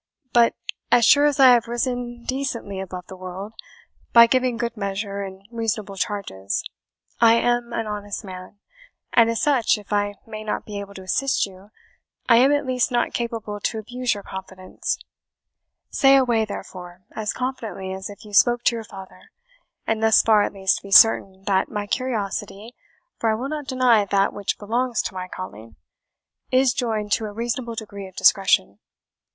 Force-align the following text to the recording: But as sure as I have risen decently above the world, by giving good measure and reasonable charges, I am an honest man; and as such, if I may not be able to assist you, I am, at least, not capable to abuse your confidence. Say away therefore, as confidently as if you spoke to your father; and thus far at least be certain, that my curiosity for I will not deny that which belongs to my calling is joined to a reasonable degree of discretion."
But 0.33 0.55
as 0.91 1.05
sure 1.05 1.25
as 1.25 1.39
I 1.39 1.49
have 1.53 1.67
risen 1.67 2.23
decently 2.23 2.79
above 2.79 3.05
the 3.05 3.15
world, 3.15 3.53
by 4.13 4.25
giving 4.25 4.57
good 4.57 4.75
measure 4.75 5.21
and 5.21 5.43
reasonable 5.51 5.95
charges, 5.95 6.63
I 7.19 7.35
am 7.35 7.71
an 7.71 7.85
honest 7.85 8.23
man; 8.25 8.57
and 9.13 9.29
as 9.29 9.43
such, 9.43 9.77
if 9.77 9.93
I 9.93 10.15
may 10.25 10.43
not 10.43 10.65
be 10.65 10.79
able 10.79 10.95
to 10.95 11.03
assist 11.03 11.45
you, 11.45 11.69
I 12.27 12.37
am, 12.37 12.51
at 12.51 12.65
least, 12.65 12.91
not 12.91 13.13
capable 13.13 13.59
to 13.59 13.77
abuse 13.77 14.15
your 14.15 14.23
confidence. 14.23 14.97
Say 15.91 16.15
away 16.15 16.45
therefore, 16.45 17.01
as 17.11 17.31
confidently 17.31 17.93
as 17.93 18.09
if 18.09 18.25
you 18.25 18.33
spoke 18.33 18.63
to 18.63 18.75
your 18.75 18.83
father; 18.83 19.29
and 19.85 20.01
thus 20.01 20.23
far 20.23 20.41
at 20.41 20.53
least 20.53 20.81
be 20.81 20.89
certain, 20.89 21.43
that 21.45 21.69
my 21.69 21.85
curiosity 21.85 22.73
for 23.19 23.29
I 23.29 23.35
will 23.35 23.49
not 23.49 23.67
deny 23.67 24.05
that 24.05 24.33
which 24.33 24.57
belongs 24.57 25.03
to 25.03 25.13
my 25.13 25.27
calling 25.27 25.75
is 26.49 26.73
joined 26.73 27.11
to 27.11 27.25
a 27.25 27.31
reasonable 27.31 27.75
degree 27.75 28.07
of 28.07 28.15
discretion." 28.15 28.79